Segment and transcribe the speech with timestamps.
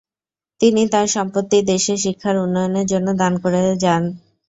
[0.61, 4.03] তিনি তার সম্পত্তি দেশের শিক্ষার উন্নয়নের জন্য দান করে যান।